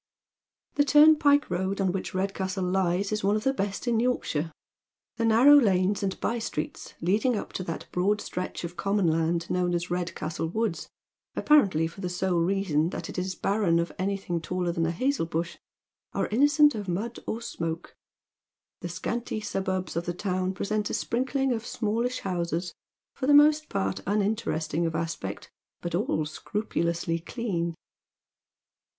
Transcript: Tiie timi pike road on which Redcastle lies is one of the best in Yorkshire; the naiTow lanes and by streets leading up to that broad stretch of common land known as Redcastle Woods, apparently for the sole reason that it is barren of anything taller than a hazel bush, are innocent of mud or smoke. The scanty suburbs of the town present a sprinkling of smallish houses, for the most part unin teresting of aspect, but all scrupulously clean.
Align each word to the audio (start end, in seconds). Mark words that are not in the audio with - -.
Tiie 0.77 0.85
timi 1.15 1.19
pike 1.19 1.47
road 1.51 1.79
on 1.79 1.91
which 1.91 2.15
Redcastle 2.15 2.63
lies 2.63 3.11
is 3.11 3.23
one 3.23 3.35
of 3.35 3.43
the 3.43 3.53
best 3.53 3.87
in 3.87 3.99
Yorkshire; 3.99 4.51
the 5.17 5.23
naiTow 5.23 5.61
lanes 5.61 6.01
and 6.01 6.19
by 6.19 6.39
streets 6.39 6.95
leading 7.01 7.37
up 7.37 7.53
to 7.53 7.63
that 7.65 7.85
broad 7.91 8.19
stretch 8.19 8.63
of 8.63 8.75
common 8.75 9.05
land 9.05 9.47
known 9.51 9.75
as 9.75 9.91
Redcastle 9.91 10.47
Woods, 10.47 10.89
apparently 11.35 11.85
for 11.85 12.01
the 12.01 12.09
sole 12.09 12.39
reason 12.39 12.89
that 12.89 13.09
it 13.09 13.19
is 13.19 13.35
barren 13.35 13.77
of 13.77 13.91
anything 13.99 14.41
taller 14.41 14.71
than 14.71 14.87
a 14.87 14.91
hazel 14.91 15.27
bush, 15.27 15.57
are 16.13 16.25
innocent 16.29 16.73
of 16.73 16.87
mud 16.87 17.19
or 17.27 17.39
smoke. 17.39 17.95
The 18.79 18.89
scanty 18.89 19.39
suburbs 19.39 19.95
of 19.95 20.07
the 20.07 20.15
town 20.15 20.55
present 20.55 20.89
a 20.89 20.95
sprinkling 20.95 21.51
of 21.51 21.63
smallish 21.63 22.21
houses, 22.21 22.73
for 23.13 23.27
the 23.27 23.35
most 23.35 23.69
part 23.69 23.97
unin 24.07 24.35
teresting 24.35 24.87
of 24.87 24.95
aspect, 24.95 25.51
but 25.79 25.93
all 25.93 26.25
scrupulously 26.25 27.19
clean. 27.19 27.75